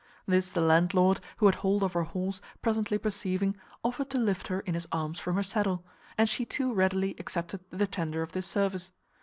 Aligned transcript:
This 0.25 0.49
the 0.49 0.61
landlord, 0.61 1.19
who 1.37 1.45
had 1.45 1.53
hold 1.61 1.83
of 1.83 1.93
her 1.93 2.05
horse, 2.05 2.41
presently 2.63 2.97
perceiving, 2.97 3.55
offered 3.83 4.09
to 4.09 4.17
lift 4.17 4.47
her 4.47 4.61
in 4.61 4.73
his 4.73 4.87
arms 4.91 5.19
from 5.19 5.35
her 5.35 5.43
saddle; 5.43 5.85
and 6.17 6.27
she 6.27 6.43
too 6.43 6.73
readily 6.73 7.15
accepted 7.19 7.59
the 7.69 7.85
tender 7.85 8.23
of 8.23 8.33
his 8.33 8.47
service. 8.47 8.91